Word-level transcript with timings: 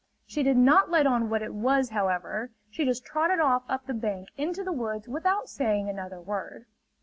She 0.25 0.41
did 0.41 0.57
not 0.57 0.89
let 0.89 1.05
on 1.05 1.29
what 1.29 1.43
it 1.43 1.53
was, 1.53 1.89
however. 1.91 2.49
She 2.71 2.85
just 2.85 3.05
trotted 3.05 3.39
off 3.39 3.61
up 3.69 3.85
the 3.85 3.93
bank 3.93 4.29
into 4.35 4.63
the 4.63 4.71
woods 4.73 5.07
without 5.07 5.47
saying 5.47 5.87
another 5.89 6.19
word. 6.19 6.65